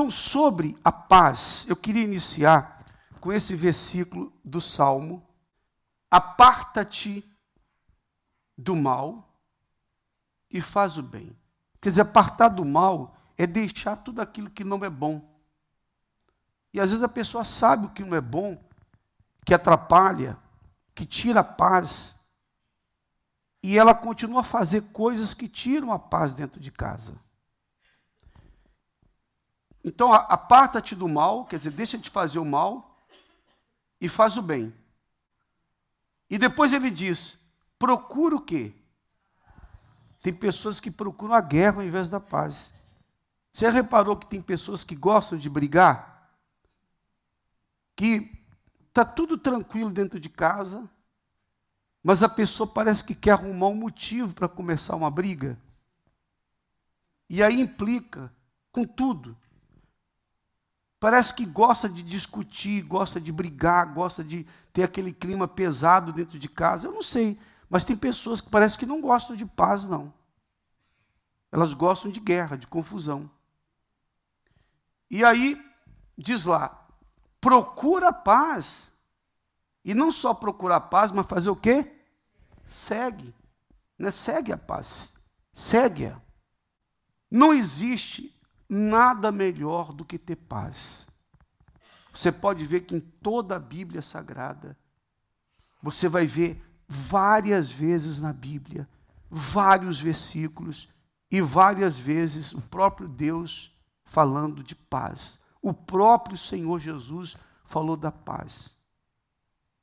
Então, 0.00 0.10
sobre 0.10 0.78
a 0.82 0.90
paz, 0.90 1.66
eu 1.68 1.76
queria 1.76 2.02
iniciar 2.02 2.86
com 3.20 3.30
esse 3.30 3.54
versículo 3.54 4.32
do 4.42 4.58
Salmo: 4.58 5.22
Aparta-te 6.10 7.22
do 8.56 8.74
mal 8.74 9.30
e 10.50 10.58
faz 10.58 10.96
o 10.96 11.02
bem. 11.02 11.36
Quer 11.82 11.90
dizer, 11.90 12.00
apartar 12.00 12.48
do 12.48 12.64
mal 12.64 13.14
é 13.36 13.46
deixar 13.46 13.94
tudo 13.96 14.22
aquilo 14.22 14.48
que 14.48 14.64
não 14.64 14.82
é 14.82 14.88
bom. 14.88 15.20
E 16.72 16.80
às 16.80 16.88
vezes 16.88 17.04
a 17.04 17.08
pessoa 17.08 17.44
sabe 17.44 17.84
o 17.84 17.90
que 17.90 18.02
não 18.02 18.16
é 18.16 18.22
bom, 18.22 18.58
que 19.44 19.52
atrapalha, 19.52 20.38
que 20.94 21.04
tira 21.04 21.40
a 21.40 21.44
paz, 21.44 22.18
e 23.62 23.76
ela 23.76 23.94
continua 23.94 24.40
a 24.40 24.44
fazer 24.44 24.80
coisas 24.94 25.34
que 25.34 25.46
tiram 25.46 25.92
a 25.92 25.98
paz 25.98 26.32
dentro 26.32 26.58
de 26.58 26.70
casa. 26.70 27.20
Então, 29.82 30.12
aparta-te 30.12 30.94
do 30.94 31.08
mal, 31.08 31.44
quer 31.46 31.56
dizer, 31.56 31.70
deixa 31.70 31.96
de 31.96 32.10
fazer 32.10 32.38
o 32.38 32.44
mal 32.44 32.98
e 34.00 34.08
faz 34.08 34.36
o 34.36 34.42
bem. 34.42 34.74
E 36.28 36.38
depois 36.38 36.72
ele 36.72 36.90
diz: 36.90 37.40
procura 37.78 38.36
o 38.36 38.40
quê? 38.40 38.74
Tem 40.22 40.32
pessoas 40.32 40.78
que 40.78 40.90
procuram 40.90 41.34
a 41.34 41.40
guerra 41.40 41.76
ao 41.76 41.84
invés 41.84 42.08
da 42.08 42.20
paz. 42.20 42.72
Você 43.50 43.68
reparou 43.68 44.16
que 44.16 44.26
tem 44.26 44.40
pessoas 44.40 44.84
que 44.84 44.94
gostam 44.94 45.38
de 45.38 45.48
brigar? 45.48 46.30
Que 47.96 48.30
está 48.88 49.04
tudo 49.04 49.36
tranquilo 49.36 49.90
dentro 49.90 50.20
de 50.20 50.28
casa, 50.28 50.88
mas 52.02 52.22
a 52.22 52.28
pessoa 52.28 52.66
parece 52.66 53.02
que 53.04 53.14
quer 53.14 53.32
arrumar 53.32 53.68
um 53.68 53.74
motivo 53.74 54.34
para 54.34 54.48
começar 54.48 54.94
uma 54.94 55.10
briga. 55.10 55.58
E 57.28 57.42
aí 57.42 57.60
implica 57.60 58.32
com 58.70 58.84
tudo. 58.84 59.36
Parece 61.00 61.32
que 61.34 61.46
gosta 61.46 61.88
de 61.88 62.02
discutir, 62.02 62.82
gosta 62.82 63.18
de 63.18 63.32
brigar, 63.32 63.94
gosta 63.94 64.22
de 64.22 64.46
ter 64.70 64.82
aquele 64.82 65.14
clima 65.14 65.48
pesado 65.48 66.12
dentro 66.12 66.38
de 66.38 66.46
casa. 66.46 66.86
Eu 66.86 66.92
não 66.92 67.02
sei, 67.02 67.40
mas 67.70 67.84
tem 67.84 67.96
pessoas 67.96 68.42
que 68.42 68.50
parece 68.50 68.76
que 68.76 68.84
não 68.84 69.00
gostam 69.00 69.34
de 69.34 69.46
paz, 69.46 69.86
não. 69.86 70.12
Elas 71.50 71.72
gostam 71.72 72.10
de 72.10 72.20
guerra, 72.20 72.56
de 72.56 72.66
confusão. 72.66 73.30
E 75.10 75.24
aí, 75.24 75.58
diz 76.18 76.44
lá, 76.44 76.86
procura 77.40 78.12
paz. 78.12 78.92
E 79.82 79.94
não 79.94 80.12
só 80.12 80.34
procurar 80.34 80.80
paz, 80.82 81.10
mas 81.10 81.26
fazer 81.26 81.48
o 81.48 81.56
quê? 81.56 81.90
Segue. 82.66 83.34
Né? 83.98 84.10
Segue 84.10 84.52
a 84.52 84.58
paz. 84.58 85.16
Segue-a. 85.50 86.20
Não 87.30 87.54
existe 87.54 88.38
nada 88.70 89.32
melhor 89.32 89.92
do 89.92 90.04
que 90.04 90.16
ter 90.16 90.36
paz. 90.36 91.08
Você 92.14 92.30
pode 92.30 92.64
ver 92.64 92.82
que 92.82 92.94
em 92.94 93.00
toda 93.00 93.56
a 93.56 93.58
Bíblia 93.58 94.00
Sagrada, 94.00 94.78
você 95.82 96.08
vai 96.08 96.24
ver 96.24 96.62
várias 96.88 97.70
vezes 97.70 98.20
na 98.20 98.32
Bíblia, 98.32 98.88
vários 99.28 100.00
versículos, 100.00 100.88
e 101.30 101.40
várias 101.40 101.98
vezes 101.98 102.52
o 102.52 102.60
próprio 102.60 103.08
Deus 103.08 103.72
falando 104.04 104.62
de 104.62 104.74
paz. 104.74 105.38
O 105.62 105.72
próprio 105.72 106.38
Senhor 106.38 106.78
Jesus 106.78 107.36
falou 107.64 107.96
da 107.96 108.10
paz. 108.10 108.76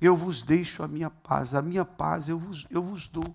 Eu 0.00 0.16
vos 0.16 0.42
deixo 0.42 0.82
a 0.82 0.88
minha 0.88 1.10
paz, 1.10 1.54
a 1.54 1.62
minha 1.62 1.84
paz 1.84 2.28
eu 2.28 2.38
vos, 2.38 2.66
eu 2.70 2.82
vos 2.82 3.06
dou. 3.08 3.34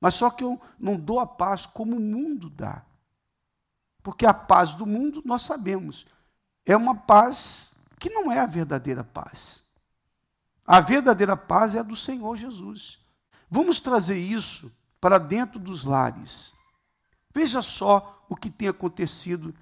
Mas 0.00 0.14
só 0.14 0.30
que 0.30 0.44
eu 0.44 0.60
não 0.78 0.96
dou 0.96 1.20
a 1.20 1.26
paz 1.26 1.64
como 1.64 1.96
o 1.96 2.00
mundo 2.00 2.50
dá. 2.50 2.84
Porque 4.02 4.26
a 4.26 4.34
paz 4.34 4.74
do 4.74 4.86
mundo, 4.86 5.22
nós 5.24 5.42
sabemos, 5.42 6.06
é 6.66 6.76
uma 6.76 6.94
paz 6.94 7.72
que 7.98 8.10
não 8.10 8.32
é 8.32 8.40
a 8.40 8.46
verdadeira 8.46 9.04
paz. 9.04 9.62
A 10.66 10.80
verdadeira 10.80 11.36
paz 11.36 11.74
é 11.74 11.80
a 11.80 11.84
do 11.84 11.96
Senhor 11.96 12.36
Jesus. 12.36 12.98
Vamos 13.50 13.78
trazer 13.78 14.18
isso 14.18 14.72
para 15.00 15.18
dentro 15.18 15.58
dos 15.58 15.84
lares. 15.84 16.52
Veja 17.34 17.62
só 17.62 18.24
o 18.28 18.36
que 18.36 18.50
tem 18.50 18.68
acontecido 18.68 19.54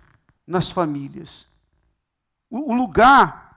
nas 0.46 0.70
famílias. 0.70 1.46
O, 2.48 2.74
lugar 2.74 3.50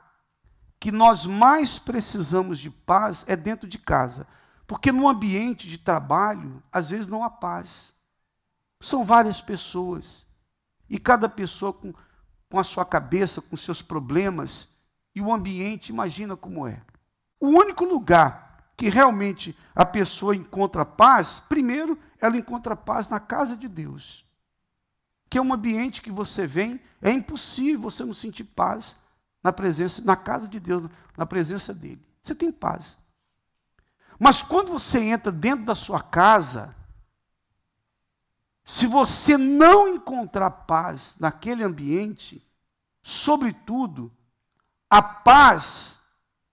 que 0.80 0.92
nós 0.92 1.26
mais 1.26 1.80
precisamos 1.80 2.60
de 2.60 2.70
paz 2.70 3.26
é 3.28 3.36
dentro 3.36 3.68
de 3.68 3.78
casa. 3.78 4.28
Porque 4.68 4.92
no 4.92 5.08
ambiente 5.08 5.68
de 5.68 5.78
trabalho, 5.78 6.62
às 6.72 6.90
vezes 6.90 7.08
não 7.08 7.24
há 7.24 7.30
paz. 7.30 7.94
São 8.80 9.04
várias 9.04 9.42
pessoas. 9.42 10.26
E 10.90 11.00
cada 11.00 11.28
pessoa 11.30 11.74
com, 11.74 11.94
com 12.50 12.60
a 12.60 12.64
sua 12.64 12.86
cabeça, 12.86 13.42
com 13.42 13.58
seus 13.58 13.82
problemas. 13.82 14.70
E 15.16 15.22
o 15.22 15.32
ambiente, 15.32 15.90
imagina 15.90 16.36
como 16.36 16.68
é. 16.68 16.82
O 17.40 17.48
único 17.48 17.86
lugar 17.86 18.72
que 18.76 18.90
realmente 18.90 19.58
a 19.76 19.86
pessoa 19.86 20.36
encontra 20.36 20.86
paz, 20.86 21.40
primeiro, 21.40 21.98
ela 22.20 22.38
encontra 22.38 22.76
paz 22.76 23.10
na 23.10 23.20
casa 23.20 23.56
de 23.56 23.68
Deus. 23.68 24.26
Que 25.30 25.38
é 25.38 25.42
um 25.42 25.54
ambiente 25.54 26.02
que 26.02 26.12
você 26.12 26.48
vem, 26.48 26.80
é 27.02 27.12
impossível 27.12 27.82
você 27.82 28.04
não 28.04 28.14
sentir 28.14 28.44
paz 28.44 28.96
na 29.44 29.52
presença, 29.52 30.02
na 30.04 30.16
casa 30.16 30.48
de 30.48 30.60
Deus, 30.60 30.90
na 31.18 31.26
presença 31.26 31.74
dele. 31.74 32.02
Você 32.22 32.34
tem 32.34 32.52
paz. 32.52 32.98
Mas 34.20 34.42
quando 34.42 34.72
você 34.72 35.00
entra 35.00 35.32
dentro 35.32 35.66
da 35.66 35.76
sua 35.76 36.02
casa, 36.02 36.76
se 38.64 38.88
você 38.88 39.38
não 39.38 39.88
encontrar 39.88 40.50
paz 40.52 41.18
naquele 41.20 41.64
ambiente, 41.64 42.46
sobretudo 43.02 44.12
a 44.90 45.02
paz 45.02 46.00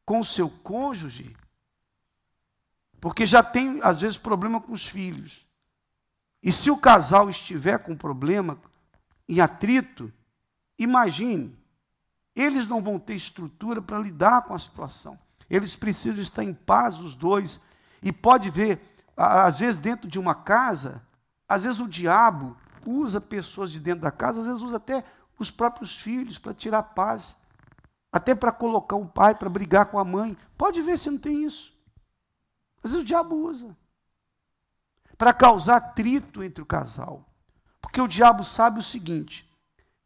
com 0.04 0.20
o 0.20 0.24
seu 0.24 0.50
cônjuge, 0.50 1.36
porque 3.00 3.24
já 3.24 3.42
tem 3.42 3.80
às 3.82 4.00
vezes 4.00 4.18
problema 4.18 4.60
com 4.60 4.72
os 4.72 4.86
filhos. 4.86 5.46
E 6.42 6.50
se 6.50 6.70
o 6.70 6.76
casal 6.76 7.30
estiver 7.30 7.78
com 7.78 7.96
problema, 7.96 8.58
em 9.28 9.40
atrito, 9.40 10.12
imagine, 10.78 11.56
eles 12.34 12.66
não 12.66 12.82
vão 12.82 12.98
ter 12.98 13.14
estrutura 13.14 13.80
para 13.80 13.98
lidar 13.98 14.42
com 14.42 14.54
a 14.54 14.58
situação. 14.58 15.18
Eles 15.48 15.76
precisam 15.76 16.22
estar 16.22 16.42
em 16.42 16.54
paz, 16.54 16.98
os 16.98 17.14
dois. 17.14 17.62
E 18.02 18.12
pode 18.12 18.50
ver, 18.50 18.80
às 19.16 19.58
vezes, 19.58 19.80
dentro 19.80 20.08
de 20.08 20.18
uma 20.18 20.34
casa, 20.34 21.02
às 21.50 21.64
vezes 21.64 21.80
o 21.80 21.88
diabo 21.88 22.56
usa 22.86 23.20
pessoas 23.20 23.72
de 23.72 23.80
dentro 23.80 24.02
da 24.02 24.12
casa, 24.12 24.40
às 24.40 24.46
vezes 24.46 24.62
usa 24.62 24.76
até 24.76 25.04
os 25.36 25.50
próprios 25.50 25.96
filhos 25.96 26.38
para 26.38 26.54
tirar 26.54 26.80
paz. 26.84 27.34
Até 28.12 28.36
para 28.36 28.52
colocar 28.52 28.94
o 28.94 29.08
pai 29.08 29.34
para 29.34 29.50
brigar 29.50 29.86
com 29.86 29.98
a 29.98 30.04
mãe. 30.04 30.38
Pode 30.56 30.80
ver 30.80 30.96
se 30.96 31.10
não 31.10 31.18
tem 31.18 31.44
isso. 31.44 31.76
Às 32.84 32.92
vezes 32.92 33.02
o 33.02 33.06
diabo 33.06 33.34
usa 33.34 33.76
para 35.18 35.34
causar 35.34 35.78
atrito 35.78 36.40
entre 36.44 36.62
o 36.62 36.66
casal. 36.66 37.28
Porque 37.80 38.00
o 38.00 38.06
diabo 38.06 38.44
sabe 38.44 38.78
o 38.78 38.82
seguinte: 38.82 39.50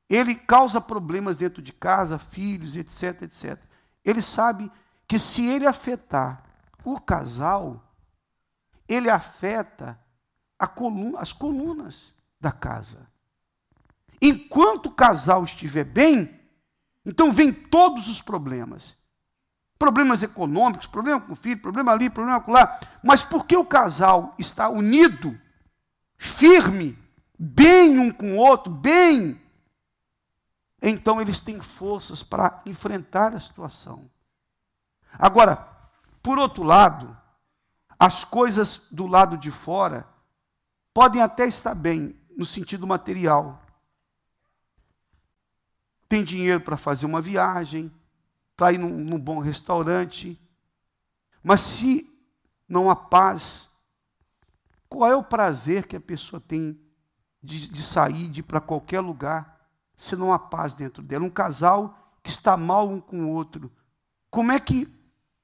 ele 0.09 0.35
causa 0.35 0.81
problemas 0.81 1.37
dentro 1.37 1.61
de 1.61 1.75
casa, 1.75 2.19
filhos, 2.19 2.75
etc, 2.75 3.21
etc. 3.23 3.63
Ele 4.03 4.23
sabe 4.23 4.73
que 5.07 5.19
se 5.19 5.47
ele 5.47 5.67
afetar 5.67 6.43
o 6.83 6.99
casal, 6.99 7.83
ele 8.89 9.11
afeta 9.11 10.03
coluna, 10.67 11.19
as 11.19 11.33
colunas 11.33 12.13
da 12.41 12.53
casa. 12.53 13.09
Enquanto 14.21 14.87
o 14.87 14.93
casal 14.93 15.45
estiver 15.45 15.85
bem, 15.85 16.41
então 17.05 17.33
vem 17.33 17.53
todos 17.53 18.09
os 18.09 18.23
problemas. 18.23 18.97
Problemas 19.79 20.23
econômicos, 20.23 20.87
problema 20.87 21.21
com 21.21 21.33
o 21.33 21.37
filho, 21.37 21.61
problema 21.61 21.93
ali, 21.93 22.09
problema 22.09 22.41
com 22.41 22.53
lá. 22.53 22.81
Mas 23.03 23.23
porque 23.23 23.57
o 23.57 23.65
casal 23.65 24.35
está 24.39 24.69
unido, 24.69 25.39
firme, 26.17 26.97
bem 27.39 27.99
um 27.99 28.11
com 28.11 28.35
o 28.35 28.37
outro, 28.37 28.73
bem, 28.73 29.41
então 30.81 31.21
eles 31.21 31.41
têm 31.41 31.61
forças 31.61 32.23
para 32.23 32.61
enfrentar 32.67 33.35
a 33.35 33.41
situação. 33.41 34.11
Agora, 35.19 35.57
por 36.23 36.39
outro 36.39 36.63
lado, 36.63 37.17
as 37.99 38.23
coisas 38.23 38.89
do 38.91 39.07
lado 39.07 39.39
de 39.39 39.51
fora 39.51 40.07
podem 40.95 41.21
até 41.21 41.45
estar 41.47 41.75
bem 41.75 42.17
no 42.37 42.47
sentido 42.47 42.87
material. 42.87 43.61
Tem 46.09 46.23
dinheiro 46.23 46.61
para 46.61 46.77
fazer 46.77 47.05
uma 47.05 47.21
viagem, 47.21 47.93
para 48.57 48.73
ir 48.73 48.79
num, 48.79 48.97
num 48.97 49.19
bom 49.19 49.41
restaurante. 49.41 50.41
Mas 51.43 51.61
se 51.61 52.09
não 52.69 52.89
há 52.89 52.95
paz, 52.95 53.69
qual 54.89 55.11
é 55.11 55.17
o 55.17 55.25
prazer 55.25 55.89
que 55.89 55.97
a 55.97 56.01
pessoa 56.01 56.41
tem 56.41 56.81
de, 57.43 57.69
de 57.69 57.83
sair, 57.83 58.29
de 58.29 58.41
ir 58.41 58.45
para 58.45 58.61
qualquer 58.61 59.01
lugar, 59.01 59.69
se 59.97 60.15
não 60.15 60.33
há 60.33 60.39
paz 60.39 60.75
dentro 60.75 61.03
dela? 61.03 61.25
Um 61.25 61.31
casal 61.31 61.99
que 62.23 62.31
está 62.31 62.57
mal 62.57 62.89
um 62.89 63.01
com 63.01 63.25
o 63.25 63.31
outro, 63.31 63.71
como 64.31 64.53
é 64.53 64.61
que 64.61 64.87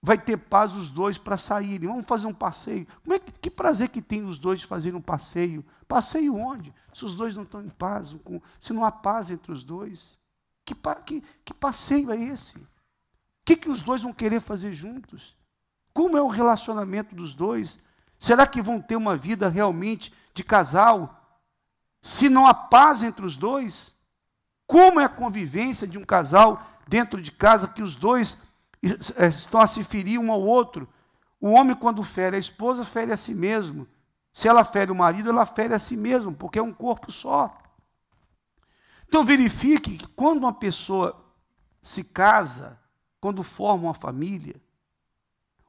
vai 0.03 0.17
ter 0.17 0.37
paz 0.37 0.75
os 0.75 0.89
dois 0.89 1.19
para 1.19 1.37
saírem? 1.37 1.89
Vamos 1.89 2.07
fazer 2.07 2.27
um 2.27 2.35
passeio. 2.35 2.87
Como 3.03 3.15
é 3.15 3.19
que, 3.19 3.33
que 3.33 3.51
prazer 3.51 3.89
que 3.89 4.01
tem 4.01 4.25
os 4.25 4.39
dois 4.39 4.61
de 4.61 4.67
fazerem 4.67 4.99
um 4.99 5.03
passeio? 5.03 5.65
Passeio 5.87 6.37
onde? 6.37 6.75
Se 6.95 7.05
os 7.05 7.15
dois 7.15 7.37
não 7.37 7.43
estão 7.43 7.63
em 7.63 7.69
paz, 7.69 8.15
se 8.59 8.73
não 8.73 8.85
há 8.85 8.91
paz 8.91 9.31
entre 9.31 9.53
os 9.53 9.63
dois. 9.63 10.19
que, 10.65 10.75
que, 11.05 11.23
que 11.45 11.55
passeio 11.55 12.11
é 12.11 12.17
esse? 12.17 12.59
O 12.59 12.67
que, 13.45 13.57
que 13.57 13.69
os 13.69 13.83
dois 13.83 14.03
vão 14.03 14.13
querer 14.13 14.41
fazer 14.41 14.73
juntos? 14.73 15.37
Como 15.93 16.17
é 16.17 16.23
o 16.23 16.29
relacionamento 16.29 17.15
dos 17.15 17.35
dois? 17.35 17.79
Será 18.19 18.47
que 18.47 18.63
vão 18.63 18.81
ter 18.81 18.97
uma 18.97 19.17
vida 19.17 19.49
realmente 19.49 20.13
de 20.33 20.45
casal? 20.45 21.17
Se 22.01 22.29
não 22.29 22.47
há 22.47 22.55
paz 22.55 23.03
entre 23.03 23.27
os 23.27 23.37
dois? 23.37 23.93
Como 24.67 25.01
é 25.01 25.05
a 25.05 25.09
convivência 25.09 25.87
de 25.87 25.99
um 25.99 26.05
casal 26.05 26.65
dentro 26.87 27.21
de 27.21 27.33
casa 27.33 27.69
que 27.69 27.83
os 27.83 27.95
dois 27.95 28.41
estão 28.83 29.61
a 29.61 29.67
se 29.67 29.85
ferir 29.85 30.19
um 30.19 30.33
ao 30.33 30.41
outro? 30.41 30.89
O 31.41 31.51
homem, 31.51 31.75
quando 31.75 32.03
fere 32.03 32.37
a 32.37 32.39
esposa, 32.39 32.85
fere 32.85 33.13
a 33.13 33.17
si 33.17 33.35
mesmo. 33.35 33.87
Se 34.33 34.47
ela 34.49 34.65
fere 34.65 34.93
o 34.93 34.95
marido, 34.95 35.31
ela 35.31 35.47
fere 35.47 35.75
a 35.75 35.79
si 35.79 35.97
mesmo, 35.97 36.33
porque 36.33 36.59
é 36.59 36.63
um 36.63 36.73
corpo 36.73 37.11
só. 37.11 37.57
Então 39.09 39.25
verifique 39.25 39.99
que 39.99 40.07
quando 40.09 40.45
uma 40.45 40.53
pessoa 40.53 41.27
se 41.83 42.05
casa, 42.05 42.79
quando 43.21 43.43
forma 43.43 43.85
uma 43.85 43.95
família, 43.95 44.61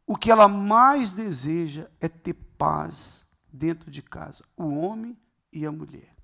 o 0.06 0.16
que 0.16 0.30
ela 0.30 0.48
mais 0.48 1.12
deseja 1.12 1.90
é 2.00 2.08
ter 2.08 2.34
paz 2.34 3.25
dentro 3.52 3.90
de 3.90 4.02
casa, 4.02 4.44
o 4.56 4.75
homem 4.75 5.18
e 5.52 5.66
a 5.66 5.72
mulher. 5.72 6.16